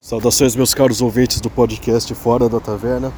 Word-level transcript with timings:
Saudações, 0.00 0.54
meus 0.54 0.72
caros 0.72 1.02
ouvintes 1.02 1.40
do 1.40 1.50
podcast 1.50 2.14
Fora 2.14 2.48
da 2.48 2.60
Taverna. 2.60 3.12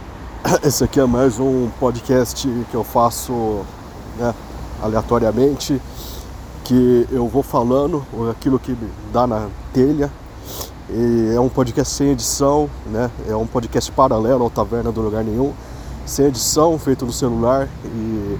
Esse 0.64 0.82
aqui 0.82 0.98
é 0.98 1.04
mais 1.04 1.38
um 1.38 1.68
podcast 1.78 2.48
que 2.70 2.74
eu 2.74 2.82
faço 2.82 3.60
né, 4.18 4.34
aleatoriamente, 4.82 5.78
que 6.64 7.06
eu 7.12 7.28
vou 7.28 7.42
falando 7.42 8.02
aquilo 8.30 8.58
que 8.58 8.72
me 8.72 8.88
dá 9.12 9.26
na 9.26 9.48
telha. 9.74 10.10
E 10.88 11.34
é 11.34 11.38
um 11.38 11.50
podcast 11.50 11.94
sem 11.94 12.08
edição, 12.08 12.68
né? 12.86 13.10
É 13.28 13.36
um 13.36 13.46
podcast 13.46 13.92
paralelo 13.92 14.42
ao 14.42 14.50
Taverna 14.50 14.90
do 14.90 15.02
Lugar 15.02 15.22
Nenhum, 15.22 15.52
sem 16.06 16.26
edição, 16.26 16.78
feito 16.78 17.04
no 17.04 17.12
celular 17.12 17.68
e 17.84 18.38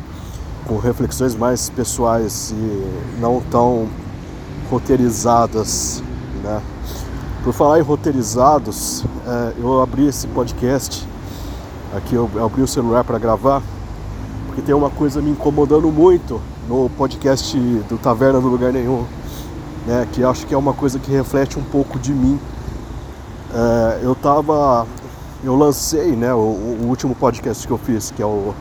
com 0.67 0.79
reflexões 0.79 1.35
mais 1.35 1.69
pessoais 1.69 2.53
e 2.53 3.21
não 3.21 3.43
tão 3.51 3.87
roteirizadas, 4.71 6.03
né? 6.43 6.63
Por 7.43 7.53
falar 7.53 7.81
em 7.81 7.83
roteirizados, 7.83 9.05
é, 9.27 9.55
eu 9.59 9.83
abri 9.83 10.07
esse 10.07 10.29
podcast, 10.29 11.05
aqui 11.93 12.15
eu 12.15 12.31
abri 12.41 12.63
o 12.63 12.69
celular 12.69 13.03
para 13.03 13.19
gravar, 13.19 13.61
porque 14.47 14.63
tem 14.63 14.73
uma 14.73 14.91
coisa 14.91 15.21
me 15.21 15.31
incomodando 15.31 15.91
muito 15.91 16.41
no 16.69 16.89
podcast 16.91 17.59
do 17.89 17.99
Taverna 17.99 18.41
do 18.41 18.47
Lugar 18.47 18.73
Nenhum, 18.73 19.05
né, 19.89 20.07
que 20.13 20.23
acho 20.23 20.47
que 20.47 20.55
é 20.55 20.57
uma 20.57 20.73
coisa 20.73 21.01
que 21.01 21.11
reflete 21.11 21.59
um 21.59 21.65
pouco 21.65 21.99
de 21.99 22.13
mim. 22.13 22.39
É, 23.53 24.01
eu 24.05 24.15
tava, 24.15 24.87
eu 25.43 25.57
lancei, 25.57 26.15
né, 26.15 26.33
o, 26.33 26.39
o, 26.39 26.87
último 26.87 27.13
podcast 27.13 27.67
que 27.67 27.73
eu 27.73 27.79
fiz, 27.79 28.13
que 28.13 28.23
é 28.23 28.27
o 28.27 28.55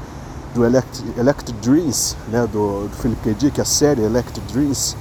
do 0.55 0.65
Elect, 0.65 1.03
Elect 1.19 1.53
Dreams, 1.61 2.17
né, 2.29 2.47
do, 2.51 2.87
do 2.87 2.95
Philip. 2.95 3.35
Dick, 3.35 3.61
a 3.61 3.65
série 3.65 4.01
Elect 4.01 4.39
Dreams. 4.51 4.97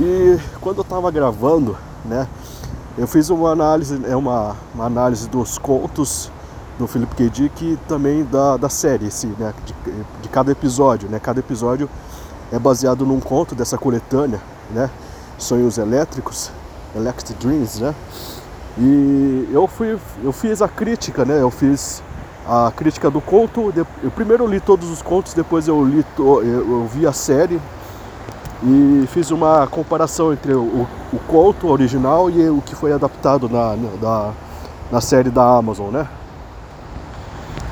E 0.00 0.36
quando 0.60 0.78
eu 0.78 0.84
tava 0.84 1.12
gravando, 1.12 1.76
né, 2.04 2.26
eu 2.98 3.06
fiz 3.06 3.30
uma 3.30 3.50
análise, 3.50 4.00
é 4.04 4.14
uma, 4.14 4.56
uma 4.74 4.84
análise 4.84 5.28
dos 5.28 5.58
contos 5.58 6.30
do 6.78 6.86
Philip 6.86 7.14
K. 7.14 7.42
E 7.62 7.76
também 7.88 8.24
da, 8.24 8.56
da 8.56 8.68
série, 8.68 9.06
assim, 9.06 9.34
né, 9.38 9.54
de, 9.64 9.74
de 10.22 10.28
cada 10.28 10.52
episódio. 10.52 11.08
Né? 11.08 11.18
Cada 11.18 11.40
episódio 11.40 11.88
é 12.50 12.58
baseado 12.58 13.06
num 13.06 13.20
conto 13.20 13.54
dessa 13.54 13.78
coletânea, 13.78 14.40
né? 14.70 14.90
Sonhos 15.38 15.78
Elétricos, 15.78 16.50
Electric 16.94 17.42
Dreams, 17.44 17.80
né? 17.80 17.94
E 18.78 19.48
eu 19.52 19.66
fui, 19.66 19.98
eu 20.22 20.32
fiz 20.32 20.60
a 20.60 20.68
crítica, 20.68 21.24
né? 21.24 21.40
Eu 21.40 21.50
fiz 21.50 22.02
a 22.46 22.70
crítica 22.74 23.10
do 23.10 23.20
conto. 23.20 23.72
Eu 24.02 24.10
primeiro 24.10 24.46
li 24.46 24.60
todos 24.60 24.90
os 24.90 25.00
contos, 25.00 25.32
depois 25.32 25.66
eu 25.66 25.82
li, 25.84 26.04
eu, 26.18 26.44
eu 26.44 26.86
vi 26.92 27.06
a 27.06 27.12
série 27.12 27.60
e 28.64 29.06
fiz 29.08 29.30
uma 29.30 29.66
comparação 29.66 30.32
entre 30.32 30.54
o, 30.54 30.86
o 31.12 31.18
conto 31.26 31.68
original 31.68 32.30
e 32.30 32.48
o 32.48 32.60
que 32.60 32.74
foi 32.74 32.92
adaptado 32.92 33.48
na, 33.48 33.76
na, 34.00 34.32
na 34.90 35.00
série 35.00 35.30
da 35.30 35.44
Amazon, 35.56 35.90
né? 35.90 36.08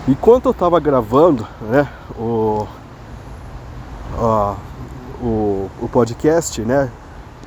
Enquanto 0.08 0.46
eu 0.46 0.52
estava 0.52 0.80
gravando, 0.80 1.46
né, 1.60 1.86
o, 2.18 2.66
a, 4.18 4.56
o, 5.22 5.70
o 5.80 5.88
podcast, 5.88 6.60
né, 6.62 6.90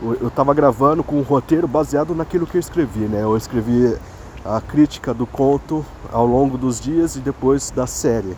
eu 0.02 0.28
estava 0.28 0.54
gravando 0.54 1.04
com 1.04 1.18
um 1.18 1.22
roteiro 1.22 1.68
baseado 1.68 2.16
naquilo 2.16 2.48
que 2.48 2.56
eu 2.56 2.60
escrevi, 2.60 3.02
né? 3.02 3.24
Eu 3.24 3.36
escrevi 3.36 3.98
a 4.46 4.62
crítica 4.62 5.14
do 5.14 5.26
conto 5.26 5.86
ao 6.12 6.26
longo 6.26 6.58
dos 6.58 6.80
dias 6.80 7.16
e 7.16 7.20
depois 7.20 7.72
da 7.72 7.88
série, 7.88 8.38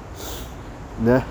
né? 0.99 1.23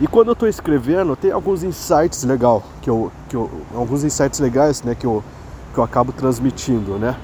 E 0.00 0.06
quando 0.06 0.28
eu 0.28 0.32
estou 0.32 0.48
escrevendo, 0.48 1.16
tem 1.16 1.32
alguns 1.32 1.64
insights 1.64 2.22
legal, 2.22 2.62
que 2.80 2.88
eu, 2.88 3.10
que 3.28 3.34
eu, 3.34 3.50
alguns 3.74 4.04
insights 4.04 4.38
legais, 4.38 4.80
né, 4.82 4.94
que 4.94 5.04
eu, 5.04 5.24
que 5.74 5.78
eu 5.78 5.82
acabo 5.82 6.12
transmitindo, 6.12 6.98
né? 6.98 7.16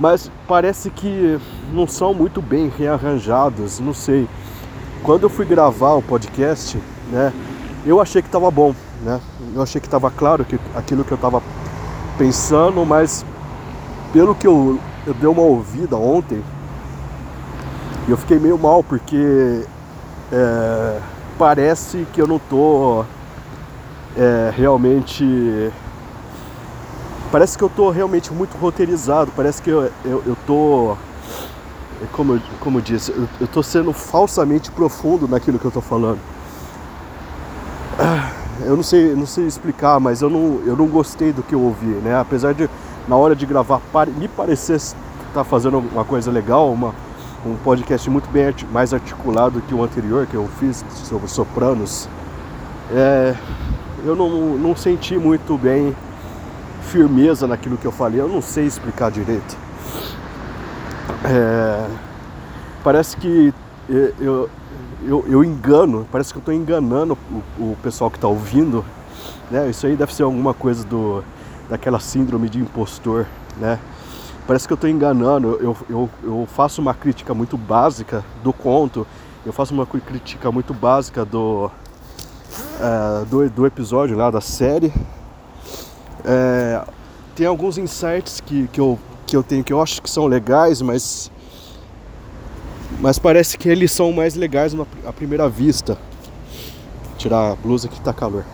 Mas 0.00 0.30
parece 0.48 0.88
que 0.88 1.38
não 1.72 1.86
são 1.86 2.14
muito 2.14 2.40
bem 2.40 2.68
rearranjados, 2.74 3.80
não 3.80 3.92
sei. 3.92 4.26
Quando 5.02 5.24
eu 5.24 5.28
fui 5.28 5.44
gravar 5.44 5.92
o 5.92 6.02
podcast, 6.02 6.80
né, 7.12 7.34
eu 7.84 8.00
achei 8.00 8.22
que 8.22 8.28
estava 8.28 8.50
bom, 8.50 8.74
né? 9.02 9.20
Eu 9.54 9.62
achei 9.62 9.78
que 9.78 9.86
estava 9.86 10.10
claro 10.10 10.42
que 10.42 10.58
aquilo 10.74 11.04
que 11.04 11.12
eu 11.12 11.16
estava 11.16 11.42
pensando, 12.16 12.84
mas 12.86 13.26
pelo 14.10 14.34
que 14.34 14.46
eu, 14.46 14.80
eu 15.06 15.12
dei 15.12 15.28
uma 15.28 15.42
ouvida 15.42 15.96
ontem, 15.96 16.42
eu 18.08 18.16
fiquei 18.16 18.38
meio 18.38 18.56
mal 18.56 18.82
porque 18.82 19.66
é, 20.32 21.00
parece 21.38 22.06
que 22.12 22.20
eu 22.20 22.26
não 22.26 22.38
tô 22.38 23.04
é, 24.16 24.52
realmente. 24.56 25.70
Parece 27.30 27.58
que 27.58 27.64
eu 27.64 27.68
tô 27.68 27.90
realmente 27.90 28.32
muito 28.32 28.56
roteirizado, 28.56 29.32
parece 29.34 29.60
que 29.60 29.70
eu, 29.70 29.90
eu, 30.04 30.22
eu 30.26 30.36
tô. 30.46 30.96
Como, 32.12 32.40
como 32.60 32.78
eu 32.78 32.82
disse, 32.82 33.10
eu, 33.10 33.28
eu 33.40 33.46
tô 33.46 33.62
sendo 33.62 33.92
falsamente 33.92 34.70
profundo 34.70 35.26
naquilo 35.26 35.58
que 35.58 35.64
eu 35.64 35.70
tô 35.70 35.80
falando. 35.80 36.18
Eu 38.60 38.74
não 38.74 38.82
sei, 38.82 39.14
não 39.14 39.26
sei 39.26 39.46
explicar, 39.46 40.00
mas 40.00 40.22
eu 40.22 40.30
não, 40.30 40.60
eu 40.66 40.76
não 40.76 40.86
gostei 40.86 41.32
do 41.32 41.42
que 41.42 41.54
eu 41.54 41.60
ouvi, 41.60 41.86
né? 41.86 42.18
Apesar 42.18 42.54
de 42.54 42.68
na 43.06 43.16
hora 43.16 43.36
de 43.36 43.46
gravar 43.46 43.80
me 44.16 44.28
parecer 44.28 44.76
estar 44.76 44.96
tá 45.32 45.44
fazendo 45.44 45.78
uma 45.78 46.04
coisa 46.04 46.30
legal, 46.30 46.72
uma, 46.72 46.94
um 47.46 47.56
podcast 47.56 48.10
muito 48.10 48.28
bem 48.30 48.52
mais 48.72 48.92
articulado 48.92 49.60
que 49.62 49.74
o 49.74 49.82
anterior 49.82 50.26
que 50.26 50.34
eu 50.34 50.48
fiz 50.58 50.84
sobre 50.90 51.28
Sopranos. 51.28 52.08
É, 52.90 53.34
eu 54.04 54.16
não, 54.16 54.56
não 54.56 54.76
senti 54.76 55.16
muito 55.16 55.56
bem 55.56 55.94
firmeza 56.82 57.46
naquilo 57.46 57.76
que 57.76 57.86
eu 57.86 57.92
falei, 57.92 58.20
eu 58.20 58.28
não 58.28 58.42
sei 58.42 58.66
explicar 58.66 59.10
direito. 59.10 59.56
É, 61.24 61.88
parece 62.84 63.16
que 63.16 63.52
eu, 63.88 64.50
eu, 65.06 65.24
eu, 65.28 65.44
engano, 65.44 66.06
parece 66.10 66.32
que 66.32 66.38
eu 66.38 66.40
estou 66.40 66.54
enganando 66.54 67.16
o, 67.58 67.62
o, 67.62 67.76
pessoal 67.82 68.10
que 68.10 68.16
está 68.16 68.28
ouvindo. 68.28 68.84
Né? 69.50 69.68
Isso 69.70 69.86
aí 69.86 69.96
deve 69.96 70.14
ser 70.14 70.24
alguma 70.24 70.54
coisa 70.54 70.84
do, 70.84 71.22
daquela 71.68 72.00
síndrome 72.00 72.48
de 72.48 72.60
impostor, 72.60 73.26
né? 73.56 73.78
Parece 74.46 74.66
que 74.66 74.72
eu 74.72 74.76
estou 74.76 74.88
enganando. 74.88 75.58
Eu, 75.60 75.76
eu, 75.88 76.10
eu 76.22 76.48
faço 76.50 76.80
uma 76.80 76.94
crítica 76.94 77.34
muito 77.34 77.56
básica 77.56 78.24
do 78.42 78.52
conto, 78.52 79.06
eu 79.44 79.52
faço 79.52 79.74
uma 79.74 79.86
crítica 79.86 80.50
muito 80.52 80.72
básica 80.72 81.24
do, 81.24 81.70
é, 82.80 83.24
do, 83.26 83.48
do, 83.50 83.66
episódio 83.66 84.16
lá 84.16 84.30
da 84.30 84.40
série. 84.40 84.92
É, 86.24 86.82
tem 87.34 87.46
alguns 87.46 87.78
insights 87.78 88.40
que, 88.40 88.68
que, 88.68 88.80
eu, 88.80 88.98
que 89.26 89.36
eu 89.36 89.42
tenho 89.42 89.62
que 89.62 89.72
eu 89.72 89.80
acho 89.80 90.00
que 90.00 90.10
são 90.10 90.26
legais, 90.26 90.80
mas, 90.80 91.30
mas 93.00 93.18
parece 93.18 93.58
que 93.58 93.68
eles 93.68 93.92
são 93.92 94.12
mais 94.12 94.34
legais 94.34 94.74
à 95.04 95.12
primeira 95.12 95.48
vista. 95.48 95.98
Vou 97.04 97.16
tirar 97.18 97.52
a 97.52 97.54
blusa 97.54 97.88
que 97.88 97.98
está 97.98 98.12
calor. 98.12 98.44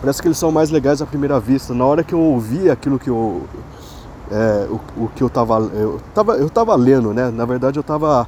Parece 0.00 0.20
que 0.20 0.28
eles 0.28 0.36
são 0.36 0.52
mais 0.52 0.70
legais 0.70 1.00
à 1.00 1.06
primeira 1.06 1.40
vista. 1.40 1.72
Na 1.72 1.86
hora 1.86 2.04
que 2.04 2.12
eu 2.12 2.20
ouvi 2.20 2.70
aquilo 2.70 2.98
que 2.98 3.08
eu, 3.08 3.48
é, 4.30 4.66
o, 4.70 5.04
o, 5.04 5.08
que 5.14 5.22
eu 5.22 5.26
estava 5.26 5.58
eu 5.58 6.00
tava, 6.14 6.36
eu 6.36 6.48
tava 6.48 6.74
lendo, 6.74 7.12
né? 7.12 7.30
Na 7.30 7.44
verdade 7.44 7.78
eu 7.78 7.82
tava 7.82 8.26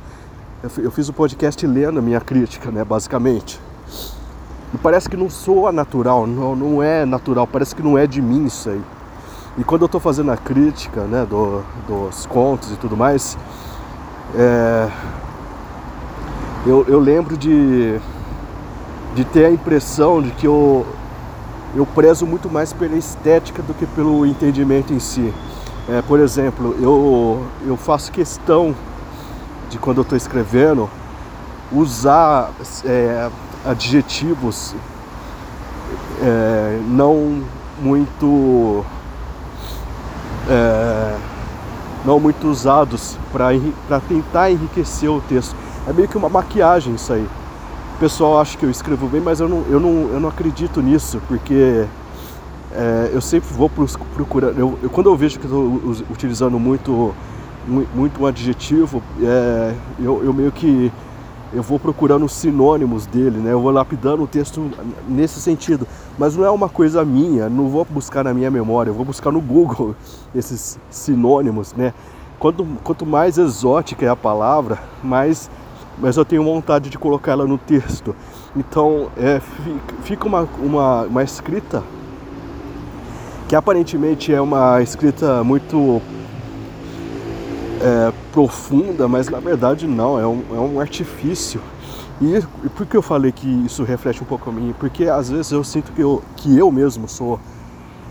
eu 0.78 0.90
fiz 0.90 1.08
o 1.08 1.12
podcast 1.12 1.64
lendo 1.66 1.98
a 1.98 2.02
minha 2.02 2.20
crítica, 2.20 2.70
né, 2.70 2.84
basicamente. 2.84 3.60
E 4.74 4.78
parece 4.78 5.08
que 5.08 5.16
não 5.16 5.30
soa 5.30 5.70
natural, 5.70 6.26
não, 6.26 6.56
não 6.56 6.82
é 6.82 7.04
natural, 7.04 7.46
parece 7.46 7.74
que 7.74 7.82
não 7.82 7.96
é 7.96 8.06
de 8.06 8.20
mim 8.20 8.46
isso 8.46 8.70
aí. 8.70 8.82
E 9.58 9.64
quando 9.64 9.82
eu 9.82 9.86
estou 9.86 10.00
fazendo 10.00 10.30
a 10.32 10.36
crítica, 10.36 11.02
né, 11.02 11.24
do, 11.24 11.62
dos 11.86 12.26
contos 12.26 12.72
e 12.72 12.76
tudo 12.76 12.96
mais, 12.96 13.38
é, 14.34 14.88
eu, 16.66 16.84
eu 16.88 16.98
lembro 16.98 17.36
de, 17.36 17.98
de 19.14 19.24
ter 19.24 19.46
a 19.46 19.50
impressão 19.50 20.20
de 20.20 20.30
que 20.32 20.46
eu, 20.46 20.84
eu 21.74 21.86
prezo 21.86 22.26
muito 22.26 22.50
mais 22.50 22.72
pela 22.72 22.96
estética 22.96 23.62
do 23.62 23.72
que 23.72 23.86
pelo 23.86 24.26
entendimento 24.26 24.92
em 24.92 24.98
si. 24.98 25.32
É, 25.88 26.02
por 26.02 26.18
exemplo, 26.18 26.74
eu, 26.80 27.44
eu 27.64 27.76
faço 27.76 28.10
questão 28.10 28.74
de 29.70 29.78
quando 29.78 29.98
eu 29.98 30.02
estou 30.02 30.16
escrevendo 30.16 30.90
usar 31.70 32.50
é, 32.84 33.30
adjetivos 33.64 34.74
é, 36.20 36.80
não 36.88 37.42
muito 37.80 38.84
é, 40.48 41.16
não 42.04 42.18
muito 42.18 42.48
usados 42.48 43.16
para 43.32 44.00
tentar 44.00 44.50
enriquecer 44.50 45.10
o 45.10 45.20
texto. 45.20 45.54
É 45.88 45.92
meio 45.92 46.08
que 46.08 46.16
uma 46.16 46.28
maquiagem 46.28 46.94
isso 46.94 47.12
aí. 47.12 47.26
O 47.94 47.98
pessoal 47.98 48.40
acha 48.40 48.58
que 48.58 48.64
eu 48.64 48.70
escrevo 48.70 49.06
bem, 49.06 49.20
mas 49.20 49.38
eu 49.40 49.48
não, 49.48 49.64
eu 49.68 49.80
não, 49.80 50.10
eu 50.12 50.20
não 50.20 50.28
acredito 50.28 50.80
nisso, 50.80 51.20
porque 51.28 51.86
é, 52.76 53.10
eu 53.12 53.22
sempre 53.22 53.48
vou 53.54 53.70
procurar. 53.70 54.48
Eu, 54.48 54.78
eu, 54.82 54.90
quando 54.90 55.08
eu 55.08 55.16
vejo 55.16 55.38
que 55.38 55.46
estou 55.46 55.80
utilizando 56.10 56.58
muito, 56.58 57.14
muito 57.66 58.22
um 58.22 58.26
adjetivo, 58.26 59.02
é, 59.22 59.74
eu, 59.98 60.22
eu, 60.22 60.32
meio 60.34 60.52
que 60.52 60.92
eu 61.54 61.62
vou 61.62 61.78
procurando 61.78 62.28
sinônimos 62.28 63.06
dele, 63.06 63.38
né? 63.38 63.52
Eu 63.52 63.62
vou 63.62 63.70
lapidando 63.70 64.22
o 64.22 64.26
texto 64.26 64.70
nesse 65.08 65.40
sentido. 65.40 65.88
Mas 66.18 66.36
não 66.36 66.44
é 66.44 66.50
uma 66.50 66.68
coisa 66.68 67.02
minha, 67.02 67.48
não 67.48 67.68
vou 67.68 67.86
buscar 67.88 68.22
na 68.22 68.34
minha 68.34 68.50
memória, 68.50 68.90
eu 68.90 68.94
vou 68.94 69.06
buscar 69.06 69.32
no 69.32 69.40
Google 69.40 69.96
esses 70.34 70.78
sinônimos, 70.90 71.72
né? 71.72 71.94
Quanto, 72.38 72.66
quanto 72.84 73.06
mais 73.06 73.38
exótica 73.38 74.04
é 74.04 74.08
a 74.10 74.16
palavra, 74.16 74.78
mais, 75.02 75.50
mais 75.96 76.18
eu 76.18 76.24
tenho 76.26 76.44
vontade 76.44 76.90
de 76.90 76.98
colocar 76.98 77.32
ela 77.32 77.46
no 77.46 77.56
texto. 77.56 78.14
Então, 78.54 79.08
é, 79.16 79.40
fica 80.02 80.26
uma, 80.26 80.46
uma, 80.62 81.02
uma 81.04 81.22
escrita 81.22 81.82
que 83.48 83.54
aparentemente 83.54 84.34
é 84.34 84.40
uma 84.40 84.82
escrita 84.82 85.44
muito 85.44 86.02
é, 87.80 88.12
profunda, 88.32 89.06
mas 89.06 89.28
na 89.28 89.38
verdade 89.38 89.86
não, 89.86 90.18
é 90.18 90.26
um, 90.26 90.42
é 90.52 90.58
um 90.58 90.80
artifício. 90.80 91.60
E, 92.20 92.36
e, 92.64 92.68
por 92.70 92.86
que 92.86 92.96
eu 92.96 93.02
falei 93.02 93.30
que 93.30 93.46
isso 93.64 93.84
reflete 93.84 94.22
um 94.22 94.26
pouco 94.26 94.50
a 94.50 94.52
mim? 94.52 94.74
Porque 94.78 95.04
às 95.04 95.30
vezes 95.30 95.52
eu 95.52 95.62
sinto 95.62 95.92
que 95.92 96.00
eu, 96.00 96.22
que 96.36 96.56
eu 96.56 96.72
mesmo 96.72 97.06
sou, 97.08 97.38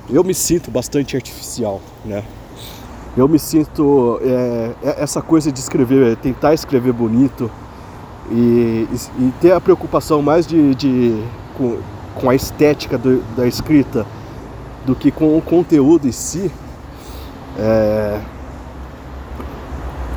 eu 0.10 0.24
me 0.24 0.34
sinto 0.34 0.72
bastante 0.72 1.16
artificial, 1.16 1.82
né? 2.06 2.24
Eu 3.18 3.28
me 3.28 3.40
sinto 3.40 4.20
é, 4.22 4.72
é 4.84 5.04
essa 5.04 5.22
coisa 5.22 5.52
de 5.52 5.60
escrever, 5.60 6.18
tentar 6.18 6.54
escrever 6.54 6.92
bonito 6.92 7.50
e, 8.30 8.88
e, 9.20 9.34
ter 9.42 9.54
a 9.54 9.62
preocupação 9.62 10.22
mais 10.22 10.46
de, 10.46 10.76
de 10.76 11.24
com, 11.58 11.80
com 12.14 12.30
a 12.30 12.36
estética 12.36 12.98
do, 12.98 13.24
da 13.36 13.48
escrita 13.48 14.06
do 14.86 14.96
que 14.96 15.12
com 15.12 15.38
o 15.38 15.42
conteúdo 15.42 16.08
em 16.08 16.12
si. 16.12 16.52
É, 17.58 18.20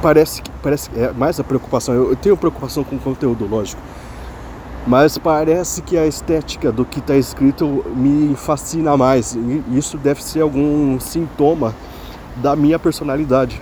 parece 0.03 0.43
que 0.43 0.51
parece 0.63 0.91
é 0.97 1.13
mais 1.13 1.39
a 1.41 1.45
preocupação. 1.45 1.95
Eu, 1.95 2.11
eu 2.11 2.17
tenho 2.17 2.37
preocupação 2.37 2.85
com 2.85 2.97
o 2.97 2.99
conteúdo, 2.99 3.47
lógico. 3.47 3.81
Mas 4.87 5.19
parece 5.19 5.83
que 5.83 5.99
a 5.99 6.07
estética 6.07 6.73
do 6.73 6.85
que 6.85 7.01
está 7.01 7.17
escrito 7.17 7.85
me 7.95 8.35
fascina 8.37 8.97
mais. 8.97 9.35
E 9.35 9.63
isso 9.73 9.99
deve 9.99 10.23
ser 10.23 10.41
algum 10.41 10.99
sintoma 10.99 11.75
da 12.37 12.57
minha 12.57 12.79
personalidade. 12.79 13.61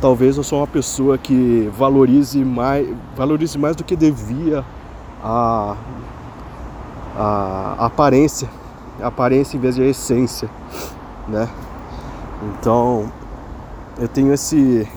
Talvez 0.00 0.36
eu 0.36 0.42
sou 0.42 0.60
uma 0.60 0.66
pessoa 0.66 1.18
que 1.18 1.70
valorize 1.76 2.42
mais, 2.44 2.88
valorize 3.16 3.58
mais 3.58 3.76
do 3.76 3.84
que 3.84 3.96
devia 3.96 4.64
a, 5.22 5.76
a, 7.16 7.86
aparência, 7.86 8.48
aparência 9.02 9.56
em 9.56 9.60
vez 9.60 9.74
de 9.74 9.82
essência, 9.82 10.48
né? 11.28 11.48
Então 12.42 13.10
eu 13.98 14.08
tenho 14.08 14.32
esse 14.32 14.88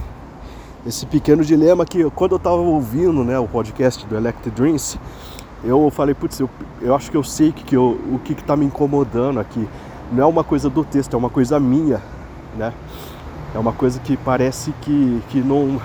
esse 0.85 1.05
pequeno 1.05 1.43
dilema 1.45 1.85
que 1.85 2.03
quando 2.11 2.33
eu 2.33 2.37
estava 2.37 2.57
ouvindo 2.57 3.23
né, 3.23 3.39
o 3.39 3.47
podcast 3.47 4.05
do 4.05 4.17
Electric 4.17 4.49
Dreams, 4.49 4.99
eu 5.63 5.89
falei, 5.89 6.13
putz, 6.13 6.39
eu, 6.41 6.49
eu 6.81 6.93
acho 6.93 7.09
que 7.09 7.15
eu 7.15 7.23
sei 7.23 7.53
que, 7.53 7.63
que 7.63 7.75
eu, 7.75 7.97
o 8.11 8.19
que 8.19 8.33
está 8.33 8.55
me 8.57 8.65
incomodando 8.65 9.39
aqui. 9.39 9.67
Não 10.11 10.23
é 10.23 10.25
uma 10.25 10.43
coisa 10.43 10.69
do 10.69 10.83
texto, 10.83 11.13
é 11.13 11.17
uma 11.17 11.29
coisa 11.29 11.57
minha, 11.57 12.01
né? 12.57 12.73
É 13.55 13.57
uma 13.59 13.71
coisa 13.71 13.99
que 13.99 14.17
parece 14.17 14.73
que, 14.81 15.21
que 15.29 15.39
não, 15.39 15.79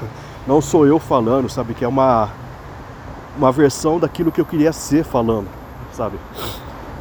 não 0.46 0.60
sou 0.60 0.84
eu 0.84 0.98
falando, 0.98 1.48
sabe? 1.48 1.74
Que 1.74 1.84
é 1.84 1.88
uma, 1.88 2.28
uma 3.36 3.52
versão 3.52 4.00
daquilo 4.00 4.32
que 4.32 4.40
eu 4.40 4.44
queria 4.44 4.72
ser 4.72 5.04
falando, 5.04 5.46
sabe? 5.92 6.18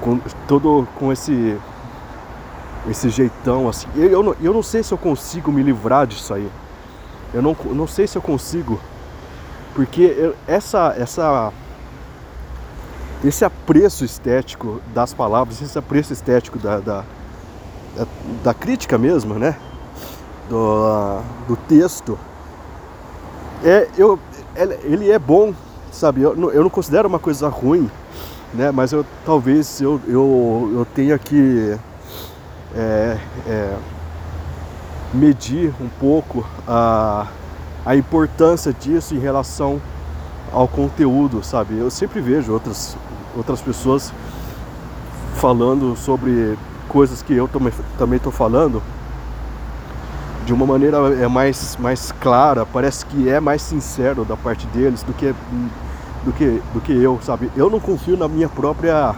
Com, 0.01 0.19
todo 0.47 0.87
com 0.95 1.11
esse, 1.11 1.57
esse 2.89 3.09
jeitão 3.09 3.67
assim. 3.67 3.87
Eu, 3.95 4.09
eu, 4.09 4.23
não, 4.23 4.35
eu 4.41 4.53
não 4.53 4.63
sei 4.63 4.83
se 4.83 4.93
eu 4.93 4.97
consigo 4.97 5.51
me 5.51 5.63
livrar 5.63 6.05
disso 6.05 6.33
aí. 6.33 6.49
Eu 7.33 7.41
não, 7.41 7.55
não 7.73 7.87
sei 7.87 8.07
se 8.07 8.17
eu 8.17 8.21
consigo, 8.21 8.79
porque 9.75 10.01
eu, 10.01 10.35
essa, 10.47 10.95
essa, 10.97 11.51
esse 13.23 13.43
apreço 13.43 14.05
estético 14.05 14.81
das 14.93 15.13
palavras, 15.13 15.61
esse 15.61 15.77
apreço 15.77 16.13
estético 16.13 16.57
da, 16.57 16.79
da, 16.79 17.03
da, 17.95 18.07
da 18.43 18.53
crítica 18.53 18.97
mesmo, 18.97 19.35
né? 19.35 19.57
Do, 20.49 21.19
do 21.49 21.55
texto, 21.67 22.17
é, 23.63 23.87
eu, 23.97 24.19
ele 24.83 25.11
é 25.11 25.19
bom, 25.19 25.53
sabe? 25.91 26.21
Eu, 26.21 26.51
eu 26.51 26.63
não 26.63 26.69
considero 26.69 27.07
uma 27.07 27.19
coisa 27.19 27.49
ruim, 27.49 27.89
né? 28.53 28.71
Mas 28.71 28.91
eu 28.91 29.05
talvez 29.25 29.81
eu, 29.81 29.99
eu, 30.07 30.71
eu 30.75 30.87
tenha 30.93 31.17
que 31.17 31.77
é, 32.75 33.17
é, 33.47 33.75
medir 35.13 35.73
um 35.81 35.89
pouco 35.99 36.45
a, 36.67 37.27
a 37.85 37.95
importância 37.95 38.73
disso 38.73 39.15
em 39.15 39.19
relação 39.19 39.81
ao 40.51 40.67
conteúdo, 40.67 41.43
sabe? 41.43 41.77
Eu 41.77 41.89
sempre 41.89 42.21
vejo 42.21 42.53
outras, 42.53 42.95
outras 43.35 43.61
pessoas 43.61 44.13
falando 45.35 45.95
sobre 45.95 46.57
coisas 46.87 47.21
que 47.21 47.33
eu 47.33 47.49
também 47.97 48.17
estou 48.17 48.31
falando 48.31 48.81
de 50.45 50.53
uma 50.53 50.65
maneira 50.65 50.97
é 51.21 51.27
mais, 51.27 51.75
mais 51.77 52.13
clara, 52.21 52.65
parece 52.65 53.05
que 53.05 53.27
é 53.27 53.37
mais 53.37 53.61
sincero 53.61 54.23
da 54.23 54.37
parte 54.37 54.65
deles 54.67 55.03
do 55.03 55.13
que, 55.13 55.35
do 56.27 56.33
que, 56.33 56.61
do 56.73 56.81
que 56.81 56.91
eu, 56.91 57.17
sabe? 57.21 57.49
Eu 57.55 57.69
não 57.69 57.79
confio 57.79 58.17
na 58.17 58.27
minha 58.27 58.49
própria 58.49 59.15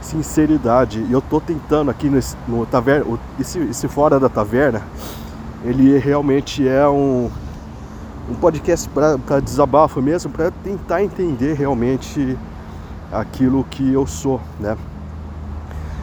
sinceridade. 0.00 1.04
E 1.06 1.12
eu 1.12 1.20
tô 1.20 1.38
tentando 1.40 1.90
aqui 1.90 2.08
nesse, 2.08 2.36
no 2.48 2.64
taverna, 2.64 3.18
esse, 3.38 3.58
esse 3.58 3.86
fora 3.86 4.18
da 4.18 4.30
taverna, 4.30 4.82
ele 5.62 5.98
realmente 5.98 6.66
é 6.66 6.88
um, 6.88 7.30
um 8.30 8.34
podcast 8.34 8.88
para 8.88 9.40
desabafo 9.40 10.00
mesmo, 10.00 10.32
para 10.32 10.50
tentar 10.50 11.02
entender 11.02 11.52
realmente 11.52 12.36
aquilo 13.12 13.62
que 13.64 13.92
eu 13.92 14.06
sou, 14.06 14.40
né? 14.58 14.76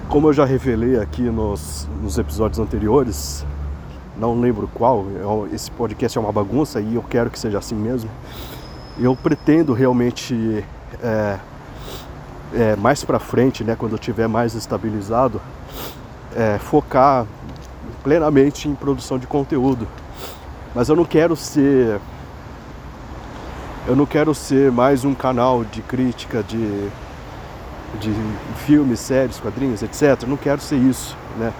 Como 0.09 0.27
eu 0.27 0.33
já 0.33 0.45
revelei 0.45 0.99
aqui 0.99 1.23
nos, 1.23 1.87
nos 2.01 2.17
episódios 2.19 2.59
anteriores, 2.59 3.43
não 4.15 4.39
lembro 4.39 4.69
qual, 4.73 5.05
esse 5.51 5.71
podcast 5.71 6.17
é 6.17 6.21
uma 6.21 6.31
bagunça 6.31 6.79
e 6.79 6.95
eu 6.95 7.03
quero 7.03 7.31
que 7.31 7.39
seja 7.39 7.57
assim 7.57 7.75
mesmo. 7.75 8.09
Eu 9.01 9.15
pretendo 9.15 9.71
realmente 9.73 10.63
é, 11.01 11.39
é, 12.53 12.75
mais 12.75 13.03
para 13.03 13.17
frente, 13.17 13.63
né, 13.63 13.75
quando 13.77 13.93
eu 13.93 13.97
tiver 13.97 14.27
mais 14.27 14.55
estabilizado, 14.55 15.41
é, 16.35 16.57
focar 16.57 17.25
plenamente 18.03 18.67
em 18.67 18.75
produção 18.75 19.17
de 19.17 19.25
conteúdo. 19.25 19.87
Mas 20.75 20.89
eu 20.89 20.95
não 20.95 21.05
quero 21.05 21.35
ser 21.35 21.99
eu 23.87 23.95
não 23.95 24.05
quero 24.05 24.35
ser 24.35 24.71
mais 24.71 25.03
um 25.03 25.15
canal 25.15 25.63
de 25.63 25.81
crítica 25.81 26.43
de, 26.43 26.89
de 27.99 28.13
filmes, 28.65 28.99
séries, 28.99 29.39
quadrinhos, 29.39 29.81
etc. 29.81 30.21
Eu 30.21 30.27
não 30.27 30.37
quero 30.37 30.61
ser 30.61 30.75
isso, 30.75 31.17
né? 31.39 31.51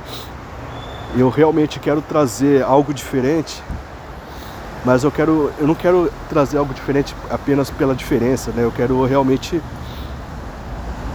Eu 1.18 1.30
realmente 1.30 1.80
quero 1.80 2.04
trazer 2.04 2.62
algo 2.62 2.94
diferente, 2.94 3.64
mas 4.86 5.04
eu 5.04 5.12
quero 5.12 5.52
eu 5.60 5.68
não 5.68 5.76
quero 5.76 6.12
trazer 6.30 6.58
algo 6.58 6.74
diferente 6.74 7.16
apenas 7.30 7.70
pela 7.70 7.96
diferença, 7.96 8.52
né? 8.52 8.64
Eu 8.64 8.72
quero 8.72 9.04
realmente 9.06 9.62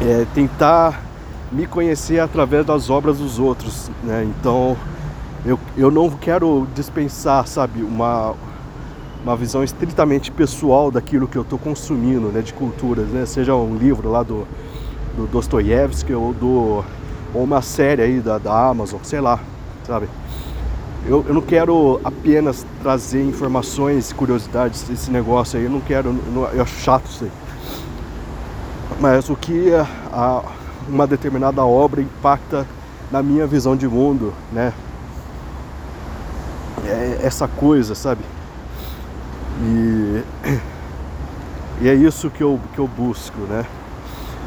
é, 0.00 0.27
tentar 0.35 1.03
me 1.50 1.67
conhecer 1.67 2.19
através 2.19 2.67
das 2.67 2.91
obras 2.91 3.19
dos 3.19 3.38
outros, 3.38 3.91
né? 4.03 4.25
Então 4.25 4.77
eu, 5.45 5.59
eu 5.77 5.91
não 5.91 6.11
quero 6.11 6.67
dispensar, 6.75 7.47
sabe, 7.47 7.83
uma, 7.83 8.35
uma 9.23 9.37
visão 9.37 9.62
estritamente 9.62 10.31
pessoal 10.31 10.91
daquilo 10.91 11.29
que 11.29 11.37
eu 11.37 11.43
estou 11.43 11.59
consumindo, 11.59 12.29
né, 12.29 12.41
de 12.41 12.53
culturas, 12.53 13.09
né? 13.09 13.27
Seja 13.27 13.55
um 13.55 13.77
livro 13.77 14.11
lá 14.11 14.23
do, 14.23 14.47
do 15.17 15.27
Dostoiévski 15.27 16.12
ou 16.12 16.33
do 16.33 16.85
ou 17.35 17.43
uma 17.43 17.61
série 17.61 18.00
aí 18.00 18.21
da, 18.21 18.38
da 18.38 18.69
Amazon, 18.69 19.00
sei 19.03 19.21
lá, 19.21 19.41
sabe? 19.85 20.09
Eu, 21.07 21.25
eu 21.29 21.35
não 21.35 21.43
quero 21.43 22.01
apenas 22.03 22.67
trazer 22.83 23.23
informações, 23.23 24.13
curiosidades, 24.13 24.89
esse 24.89 25.11
negócio 25.11 25.59
aí, 25.59 25.65
eu 25.65 25.71
não 25.71 25.81
quero, 25.81 26.09
eu, 26.09 26.33
não, 26.33 26.49
eu 26.49 26.63
acho 26.63 26.81
chato 26.81 27.07
isso 27.07 27.25
aí 27.25 27.31
mas 29.01 29.29
o 29.29 29.37
que 29.37 29.73
a, 30.13 30.43
uma 30.89 31.07
determinada 31.07 31.65
obra 31.65 32.01
impacta 32.01 32.67
na 33.11 33.23
minha 33.23 33.47
visão 33.47 33.77
de 33.77 33.89
mundo, 33.89 34.33
né? 34.53 34.73
É 36.87 37.21
essa 37.23 37.49
coisa, 37.49 37.95
sabe? 37.95 38.23
E, 39.63 40.23
e 41.83 41.89
é 41.89 41.95
isso 41.95 42.31
que 42.31 42.43
eu, 42.43 42.61
que 42.75 42.79
eu 42.79 42.89
busco, 42.89 43.39
né? 43.49 43.65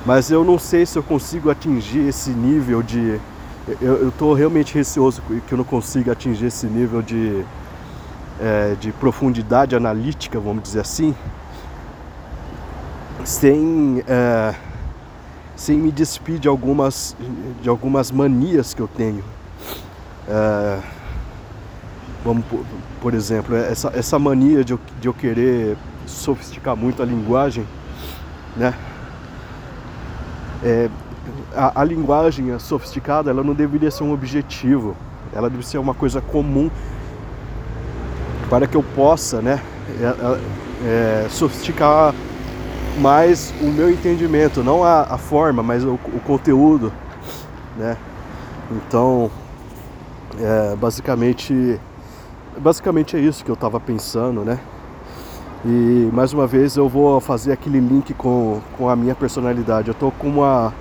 Mas 0.05 0.31
eu 0.31 0.43
não 0.43 0.57
sei 0.57 0.85
se 0.85 0.97
eu 0.97 1.03
consigo 1.03 1.49
atingir 1.49 2.07
esse 2.07 2.29
nível 2.29 2.81
de. 2.81 3.19
Eu 3.81 4.07
estou 4.07 4.33
realmente 4.33 4.73
receoso 4.73 5.21
que 5.21 5.51
eu 5.51 5.57
não 5.57 5.65
consiga 5.65 6.13
atingir 6.13 6.45
esse 6.45 6.65
nível 6.67 7.01
de, 7.01 7.43
é, 8.39 8.75
de 8.79 8.93
profundidade 8.93 9.75
analítica, 9.75 10.39
vamos 10.39 10.63
dizer 10.63 10.79
assim, 10.79 11.13
sem, 13.25 14.01
é, 14.07 14.55
sem 15.53 15.77
me 15.77 15.91
despir 15.91 16.39
de 16.39 16.47
algumas, 16.47 17.13
de 17.61 17.67
algumas 17.67 18.09
manias 18.09 18.73
que 18.73 18.81
eu 18.81 18.87
tenho. 18.87 19.23
É, 20.29 20.79
vamos, 22.23 22.45
por, 22.45 22.63
por, 23.01 23.13
exemplo, 23.13 23.53
essa, 23.53 23.91
essa 23.93 24.17
mania 24.17 24.63
de 24.63 24.71
eu, 24.71 24.79
de 25.01 25.09
eu 25.09 25.13
querer 25.13 25.77
sofisticar 26.05 26.73
muito 26.73 27.03
a 27.03 27.05
linguagem, 27.05 27.67
né? 28.55 28.73
É, 31.53 31.59
a, 31.59 31.81
a 31.81 31.83
linguagem 31.83 32.57
sofisticada, 32.59 33.29
ela 33.29 33.43
não 33.43 33.53
deveria 33.53 33.91
ser 33.91 34.03
um 34.03 34.13
objetivo, 34.13 34.95
ela 35.33 35.49
deve 35.49 35.65
ser 35.65 35.77
uma 35.77 35.93
coisa 35.93 36.21
comum 36.21 36.69
para 38.49 38.67
que 38.67 38.77
eu 38.77 38.83
possa, 38.83 39.41
né, 39.41 39.61
é, 39.99 40.05
é, 40.05 41.25
é 41.25 41.29
sofisticar 41.29 42.13
mais 42.99 43.53
o 43.61 43.65
meu 43.65 43.89
entendimento, 43.89 44.63
não 44.63 44.83
a, 44.83 45.01
a 45.01 45.17
forma, 45.17 45.61
mas 45.61 45.83
o, 45.83 45.93
o, 45.93 46.19
conteúdo, 46.25 46.91
né? 47.77 47.95
Então, 48.71 49.29
é, 50.39 50.75
basicamente, 50.75 51.79
basicamente 52.57 53.15
é 53.15 53.19
isso 53.19 53.45
que 53.45 53.51
eu 53.51 53.53
estava 53.53 53.79
pensando, 53.79 54.41
né? 54.43 54.59
E 55.65 56.09
mais 56.13 56.33
uma 56.33 56.45
vez 56.45 56.75
eu 56.77 56.87
vou 56.87 57.19
fazer 57.19 57.51
aquele 57.51 57.79
link 57.79 58.13
com, 58.13 58.61
com 58.77 58.89
a 58.89 58.95
minha 58.95 59.15
personalidade. 59.15 59.87
Eu 59.87 59.93
tô 59.93 60.11
com 60.11 60.27
uma. 60.27 60.73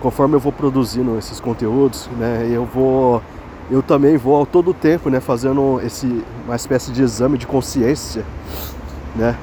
Conforme 0.00 0.36
eu 0.36 0.40
vou 0.40 0.52
produzindo 0.52 1.18
esses 1.18 1.40
conteúdos, 1.40 2.08
né? 2.18 2.48
Eu 2.50 2.64
vou. 2.64 3.22
Eu 3.70 3.82
também 3.82 4.16
vou 4.16 4.36
ao 4.36 4.46
todo 4.46 4.72
tempo, 4.72 5.10
né? 5.10 5.20
Fazendo 5.20 5.80
esse, 5.84 6.24
uma 6.46 6.56
espécie 6.56 6.90
de 6.92 7.02
exame 7.02 7.36
de 7.36 7.46
consciência, 7.46 8.24
né? 9.14 9.36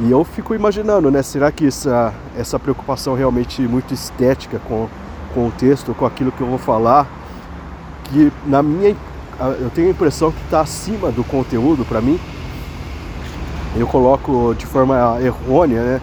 E 0.00 0.10
eu 0.10 0.24
fico 0.24 0.54
imaginando, 0.54 1.10
né? 1.10 1.22
Será 1.22 1.52
que 1.52 1.66
essa, 1.66 2.12
essa 2.36 2.58
preocupação 2.58 3.14
realmente 3.14 3.62
muito 3.62 3.94
estética 3.94 4.60
com, 4.66 4.88
com 5.32 5.46
o 5.46 5.50
texto, 5.52 5.94
com 5.94 6.04
aquilo 6.04 6.32
que 6.32 6.40
eu 6.40 6.46
vou 6.46 6.58
falar, 6.58 7.06
que 8.04 8.32
na 8.46 8.62
minha. 8.62 8.96
Eu 9.60 9.68
tenho 9.70 9.88
a 9.88 9.90
impressão 9.90 10.30
que 10.30 10.40
está 10.44 10.60
acima 10.60 11.10
do 11.10 11.24
conteúdo 11.24 11.84
para 11.84 12.00
mim 12.00 12.20
eu 13.76 13.86
coloco 13.86 14.54
de 14.56 14.66
forma 14.66 15.18
errônea, 15.20 15.82
né? 15.82 16.00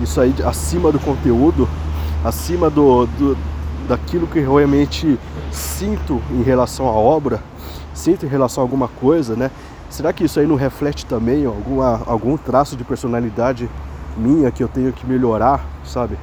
Isso 0.00 0.20
aí 0.20 0.34
acima 0.44 0.90
do 0.90 0.98
conteúdo, 0.98 1.68
acima 2.24 2.68
do, 2.68 3.06
do 3.06 3.36
daquilo 3.88 4.26
que 4.26 4.38
eu 4.38 4.54
realmente 4.54 5.18
sinto 5.50 6.22
em 6.30 6.42
relação 6.42 6.86
à 6.86 6.92
obra, 6.92 7.42
sinto 7.92 8.24
em 8.24 8.28
relação 8.28 8.62
a 8.62 8.64
alguma 8.64 8.86
coisa, 8.86 9.34
né? 9.34 9.50
Será 9.88 10.12
que 10.12 10.24
isso 10.24 10.38
aí 10.38 10.46
não 10.46 10.54
reflete 10.54 11.04
também 11.04 11.44
alguma, 11.44 12.00
algum 12.06 12.36
traço 12.36 12.76
de 12.76 12.84
personalidade 12.84 13.68
minha 14.16 14.50
que 14.52 14.62
eu 14.62 14.68
tenho 14.68 14.92
que 14.92 15.04
melhorar, 15.04 15.64
sabe? 15.84 16.16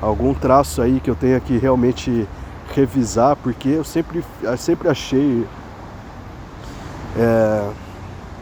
Algum 0.00 0.32
traço 0.32 0.80
aí 0.80 1.00
que 1.00 1.10
eu 1.10 1.14
tenha 1.14 1.38
que 1.38 1.58
realmente 1.58 2.26
revisar, 2.74 3.36
porque 3.36 3.68
eu 3.68 3.84
sempre, 3.84 4.24
eu 4.42 4.56
sempre 4.56 4.88
achei. 4.88 5.46
É, 7.18 7.70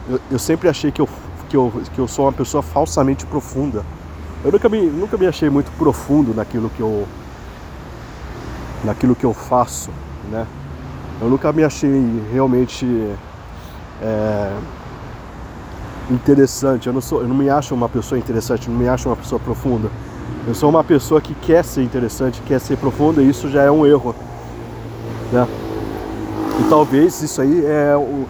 eu, 0.09 0.21
eu 0.31 0.39
sempre 0.39 0.69
achei 0.69 0.93
que 0.93 1.01
eu 1.01 1.09
que 1.49 1.57
eu, 1.57 1.73
que 1.95 1.99
eu 2.01 2.09
sou 2.09 2.25
uma 2.25 2.33
pessoa 2.33 2.63
falsamente 2.63 3.25
profunda. 3.27 3.85
Eu 4.45 4.53
nunca 4.53 4.69
me, 4.69 4.83
nunca 4.83 5.17
me 5.17 5.27
achei 5.27 5.49
muito 5.49 5.71
profundo 5.79 6.35
naquilo 6.35 6.69
que 6.69 6.81
eu 6.81 7.07
naquilo 8.85 9.15
que 9.15 9.25
eu 9.25 9.33
faço, 9.33 9.91
né? 10.31 10.47
Eu 11.21 11.31
nunca 11.31 11.51
me 11.51 11.65
achei 11.65 12.23
realmente 12.31 12.87
é, 14.03 14.55
interessante. 16.11 16.87
Eu 16.87 16.93
não 16.93 17.01
sou, 17.01 17.23
eu 17.23 17.29
não 17.29 17.35
me 17.35 17.49
acho 17.49 17.75
uma 17.75 17.89
pessoa 17.89 18.19
interessante, 18.19 18.69
não 18.69 18.77
me 18.77 18.87
acho 18.87 19.09
uma 19.09 19.17
pessoa 19.17 19.41
profunda. 19.41 19.91
Eu 20.47 20.55
sou 20.55 20.69
uma 20.69 20.85
pessoa 20.85 21.23
que 21.23 21.35
quer 21.35 21.65
ser 21.65 21.83
interessante, 21.83 22.43
quer 22.43 22.61
ser 22.61 22.77
profunda 22.77 23.23
e 23.23 23.31
isso 23.31 23.49
já 23.49 23.63
é 23.63 23.71
um 23.71 23.87
erro, 23.87 24.15
né? 25.33 25.49
E 26.61 26.69
talvez 26.69 27.23
isso 27.23 27.41
aí 27.41 27.65
é 27.65 27.97
o 27.97 28.27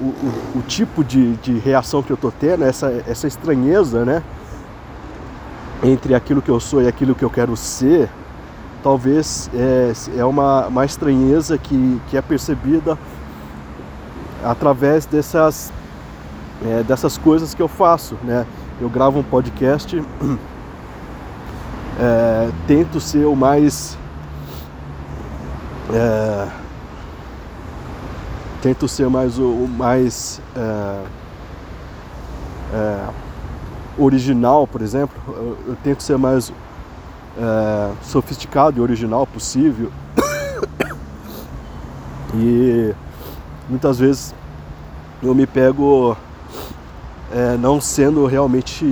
o, 0.00 0.06
o, 0.06 0.58
o 0.58 0.62
tipo 0.62 1.04
de, 1.04 1.36
de, 1.36 1.58
reação 1.58 2.02
que 2.02 2.10
eu 2.10 2.16
tô 2.16 2.30
tendo, 2.30 2.64
essa, 2.64 3.04
essa 3.06 3.26
estranheza, 3.26 4.04
né? 4.04 4.22
Entre 5.84 6.14
aquilo 6.14 6.40
que 6.40 6.50
eu 6.50 6.58
sou 6.58 6.82
e 6.82 6.88
aquilo 6.88 7.14
que 7.14 7.24
eu 7.24 7.30
quero 7.30 7.56
ser, 7.56 8.08
talvez 8.82 9.50
é, 9.54 9.92
é 10.16 10.24
uma, 10.24 10.66
uma 10.66 10.84
estranheza 10.84 11.58
que, 11.58 12.00
que 12.08 12.16
é 12.16 12.22
percebida 12.22 12.98
através 14.42 15.06
dessas, 15.06 15.70
é, 16.64 16.82
dessas 16.82 17.18
coisas 17.18 17.54
que 17.54 17.62
eu 17.62 17.68
faço, 17.68 18.16
né? 18.24 18.46
Eu 18.80 18.88
gravo 18.88 19.18
um 19.18 19.22
podcast, 19.22 19.96
é, 22.00 22.50
tento 22.66 22.98
ser 22.98 23.26
o 23.26 23.36
mais 23.36 23.96
é, 25.92 26.48
tento 28.62 28.88
ser 28.88 29.08
mais 29.10 29.38
o, 29.38 29.44
o 29.44 29.68
mais 29.68 30.40
é, 30.56 31.04
é, 32.72 33.08
original, 33.98 34.66
por 34.66 34.82
exemplo. 34.82 35.16
Eu, 35.28 35.56
eu, 35.68 35.76
tento 35.82 36.02
ser 36.02 36.18
mais 36.18 36.52
é, 37.38 37.90
sofisticado 38.02 38.78
e 38.78 38.80
original 38.80 39.26
possível. 39.26 39.90
e 42.34 42.94
muitas 43.68 43.98
vezes 43.98 44.34
eu 45.22 45.34
me 45.34 45.46
pego 45.46 46.16
é, 47.32 47.56
não 47.56 47.80
sendo 47.80 48.26
realmente 48.26 48.84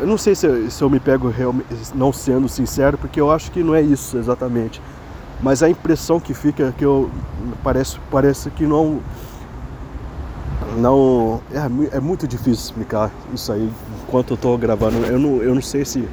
eu 0.00 0.06
não 0.06 0.18
sei 0.18 0.34
se 0.34 0.46
eu, 0.46 0.70
se 0.70 0.82
eu 0.82 0.90
me 0.90 0.98
pego 0.98 1.28
realmente 1.28 1.66
não 1.94 2.12
sendo 2.12 2.48
sincero, 2.48 2.98
porque 2.98 3.20
eu 3.20 3.30
acho 3.30 3.52
que 3.52 3.62
não 3.62 3.74
é 3.74 3.80
isso 3.80 4.18
exatamente 4.18 4.82
mas 5.40 5.62
a 5.62 5.68
impressão 5.68 6.20
que 6.20 6.32
fica 6.32 6.64
é 6.64 6.72
que 6.72 6.84
eu 6.84 7.10
parece 7.62 7.98
parece 8.10 8.50
que 8.50 8.66
não 8.66 9.00
não 10.76 11.40
é, 11.52 11.96
é 11.96 12.00
muito 12.00 12.26
difícil 12.26 12.64
explicar 12.64 13.10
isso 13.32 13.52
aí 13.52 13.70
enquanto 14.06 14.30
eu 14.30 14.34
estou 14.34 14.56
gravando. 14.58 14.98
Eu 15.06 15.18
não, 15.18 15.42
eu 15.42 15.54
não 15.54 15.62
sei 15.62 15.84
se 15.84 16.08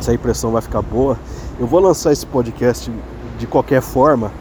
se 0.00 0.10
a 0.10 0.14
impressão 0.14 0.50
vai 0.50 0.60
ficar 0.60 0.82
boa. 0.82 1.16
Eu 1.60 1.66
vou 1.66 1.80
lançar 1.80 2.12
esse 2.12 2.26
podcast 2.26 2.90
de 3.38 3.46
qualquer 3.46 3.80
forma 3.80 4.32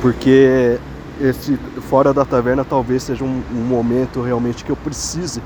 porque 0.00 0.78
esse 1.20 1.56
fora 1.88 2.12
da 2.12 2.24
taverna 2.24 2.64
talvez 2.64 3.02
seja 3.02 3.24
um, 3.24 3.42
um 3.50 3.64
momento 3.64 4.22
realmente 4.22 4.64
que 4.64 4.70
eu 4.70 4.76
precise 4.76 5.42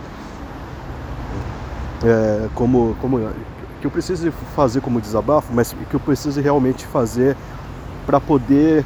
é, 2.04 2.49
como 2.54 2.97
como 3.00 3.30
que 3.80 3.87
eu 3.87 3.90
preciso 3.90 4.30
fazer 4.54 4.80
como 4.82 5.00
desabafo, 5.00 5.52
mas 5.54 5.75
que 5.88 5.94
eu 5.94 6.00
preciso 6.00 6.40
realmente 6.40 6.85
fazer 6.87 7.37
para 8.04 8.20
poder 8.20 8.85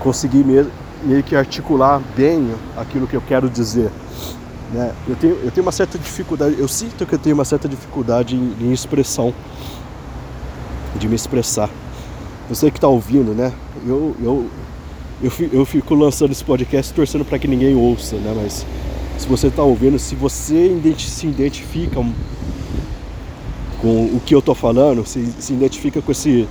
conseguir 0.00 0.42
meio 1.04 1.22
que 1.22 1.34
articular 1.34 2.00
bem 2.16 2.54
aquilo 2.76 3.06
que 3.06 3.14
eu 3.14 3.22
quero 3.22 3.48
dizer. 3.48 3.90
Né? 4.72 4.92
Eu, 5.06 5.16
tenho, 5.16 5.34
eu 5.42 5.50
tenho 5.50 5.66
uma 5.66 5.72
certa 5.72 5.98
dificuldade, 5.98 6.56
eu 6.58 6.68
sinto 6.68 7.04
que 7.04 7.14
eu 7.14 7.18
tenho 7.18 7.34
uma 7.34 7.44
certa 7.44 7.68
dificuldade 7.68 8.34
em, 8.34 8.56
em 8.60 8.72
expressão, 8.72 9.34
de 10.96 11.08
me 11.08 11.14
expressar. 11.14 11.68
Você 12.48 12.70
que 12.70 12.78
está 12.78 12.88
ouvindo, 12.88 13.32
né? 13.34 13.52
Eu, 13.86 14.14
eu, 14.22 14.46
eu, 15.22 15.32
eu 15.52 15.64
fico 15.64 15.94
lançando 15.94 16.32
esse 16.32 16.44
podcast 16.44 16.92
torcendo 16.92 17.24
para 17.24 17.38
que 17.38 17.48
ninguém 17.48 17.74
ouça, 17.74 18.16
né? 18.16 18.34
Mas 18.36 18.66
se 19.18 19.26
você 19.28 19.46
está 19.46 19.62
ouvindo, 19.62 19.98
se 19.98 20.14
você 20.14 20.70
se 20.98 21.26
identifica 21.26 22.04
com 23.80 24.04
o 24.06 24.20
que 24.24 24.34
eu 24.34 24.40
tô 24.40 24.54
falando, 24.54 25.04
se, 25.06 25.24
se 25.38 25.52
identifica 25.52 26.00
com, 26.00 26.12
esse, 26.12 26.48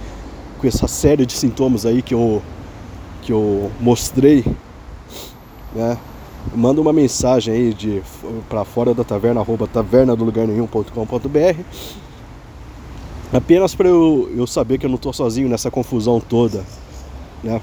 com 0.60 0.68
essa 0.68 0.88
série 0.88 1.26
de 1.26 1.34
sintomas 1.34 1.86
aí 1.86 2.02
que 2.02 2.14
eu, 2.14 2.42
que 3.32 3.34
eu 3.34 3.72
mostrei, 3.80 4.44
né? 5.74 5.98
Manda 6.54 6.82
uma 6.82 6.92
mensagem 6.92 7.54
aí 7.54 7.74
de 7.74 8.04
para 8.50 8.66
fora 8.66 8.94
da 8.94 9.06
taverna, 9.06 9.40
arroba 9.40 9.68
taverna 9.68 10.16
do 10.18 10.26
lugar 10.26 10.46
nenhum.com.br 10.46 11.62
apenas 13.32 13.74
para 13.74 13.88
eu, 13.88 14.30
eu 14.36 14.46
saber 14.46 14.78
que 14.78 14.86
eu 14.86 14.90
não 14.90 14.98
estou 14.98 15.14
sozinho 15.14 15.48
nessa 15.48 15.72
confusão 15.72 16.20
toda, 16.20 16.66
né? 17.42 17.62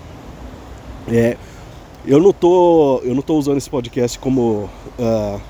É, 1.06 1.36
eu 2.06 2.18
não 2.18 2.32
tô 2.32 3.02
eu 3.04 3.14
não 3.14 3.20
tô 3.20 3.36
usando 3.36 3.58
esse 3.58 3.68
podcast 3.68 4.18
como 4.18 4.70
uh, 4.98 5.40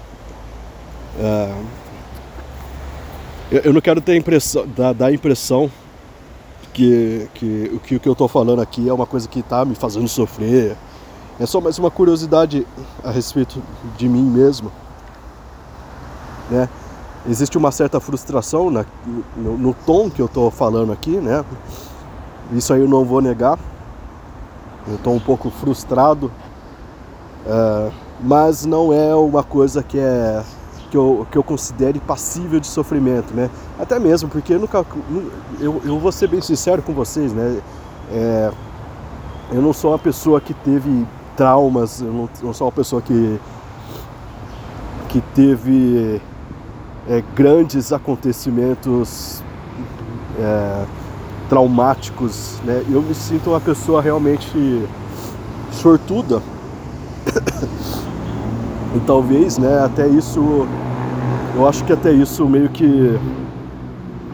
uh, 1.20 1.64
eu, 3.52 3.60
eu 3.66 3.72
não 3.72 3.80
quero 3.80 4.00
ter 4.00 4.16
impressão, 4.16 4.66
dar, 4.66 4.92
dar 4.92 5.14
impressão 5.14 5.70
que, 6.78 7.28
que, 7.34 7.80
que 7.82 7.96
o 7.96 8.00
que 8.00 8.08
eu 8.08 8.12
estou 8.12 8.28
falando 8.28 8.62
aqui 8.62 8.88
é 8.88 8.92
uma 8.92 9.06
coisa 9.06 9.28
que 9.28 9.40
está 9.40 9.64
me 9.64 9.74
fazendo 9.74 10.06
sofrer. 10.06 10.76
É 11.40 11.44
só 11.44 11.60
mais 11.60 11.76
uma 11.76 11.90
curiosidade 11.90 12.64
a 13.02 13.10
respeito 13.10 13.60
de 13.96 14.08
mim 14.08 14.22
mesmo. 14.22 14.70
Né? 16.48 16.68
Existe 17.28 17.58
uma 17.58 17.72
certa 17.72 17.98
frustração 17.98 18.70
na, 18.70 18.84
no, 19.36 19.58
no 19.58 19.74
tom 19.74 20.08
que 20.08 20.22
eu 20.22 20.26
estou 20.26 20.52
falando 20.52 20.92
aqui, 20.92 21.16
né? 21.16 21.44
Isso 22.52 22.72
aí 22.72 22.80
eu 22.80 22.88
não 22.88 23.04
vou 23.04 23.20
negar. 23.20 23.58
Eu 24.86 24.94
estou 24.94 25.12
um 25.14 25.20
pouco 25.20 25.50
frustrado, 25.50 26.30
uh, 27.44 27.92
mas 28.20 28.64
não 28.64 28.92
é 28.92 29.14
uma 29.16 29.42
coisa 29.42 29.82
que 29.82 29.98
é 29.98 30.42
que 30.90 30.96
eu, 30.96 31.26
que 31.30 31.36
eu 31.36 31.42
considere 31.42 32.00
passível 32.00 32.58
de 32.58 32.66
sofrimento, 32.66 33.34
né? 33.34 33.50
Até 33.78 33.98
mesmo 33.98 34.28
porque 34.28 34.54
eu 34.54 34.60
nunca. 34.60 34.84
Eu, 35.60 35.80
eu 35.84 35.98
vou 35.98 36.12
ser 36.12 36.28
bem 36.28 36.40
sincero 36.40 36.82
com 36.82 36.92
vocês, 36.92 37.32
né? 37.32 37.60
É, 38.10 38.50
eu 39.52 39.62
não 39.62 39.72
sou 39.72 39.92
uma 39.92 39.98
pessoa 39.98 40.40
que 40.40 40.54
teve 40.54 41.06
traumas, 41.36 42.00
eu 42.00 42.12
não, 42.12 42.28
não 42.42 42.52
sou 42.52 42.66
uma 42.66 42.72
pessoa 42.72 43.00
que, 43.00 43.40
que 45.08 45.20
teve 45.34 46.20
é, 47.08 47.22
grandes 47.34 47.92
acontecimentos 47.92 49.42
é, 50.38 50.84
traumáticos, 51.48 52.58
né? 52.64 52.84
Eu 52.90 53.02
me 53.02 53.14
sinto 53.14 53.50
uma 53.50 53.60
pessoa 53.60 54.02
realmente 54.02 54.86
sortuda. 55.72 56.42
e 58.94 59.00
talvez, 59.00 59.58
né, 59.58 59.84
até 59.84 60.06
isso, 60.06 60.66
eu 61.54 61.68
acho 61.68 61.84
que 61.84 61.92
até 61.92 62.10
isso 62.10 62.46
meio 62.46 62.68
que 62.70 63.18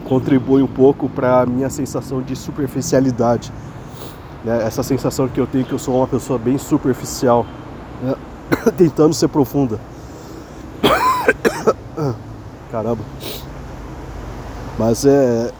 contribui 0.05 0.61
um 0.61 0.67
pouco 0.67 1.09
para 1.09 1.41
a 1.41 1.45
minha 1.45 1.69
sensação 1.69 2.21
de 2.21 2.35
superficialidade. 2.35 3.51
Né? 4.43 4.63
Essa 4.65 4.83
sensação 4.83 5.27
que 5.27 5.39
eu 5.39 5.47
tenho 5.47 5.65
que 5.65 5.73
eu 5.73 5.79
sou 5.79 5.97
uma 5.97 6.07
pessoa 6.07 6.39
bem 6.39 6.57
superficial, 6.57 7.45
né? 8.01 8.15
tentando 8.77 9.13
ser 9.13 9.27
profunda. 9.27 9.79
Caramba. 12.71 13.03
Mas 14.77 15.05
é, 15.05 15.51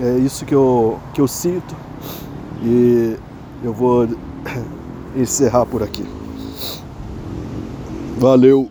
é 0.00 0.16
isso 0.18 0.44
que 0.44 0.54
eu, 0.54 0.98
que 1.14 1.20
eu 1.20 1.28
sinto 1.28 1.74
e 2.62 3.16
eu 3.62 3.72
vou 3.72 4.08
encerrar 5.16 5.64
por 5.64 5.82
aqui. 5.82 6.06
Valeu! 8.16 8.70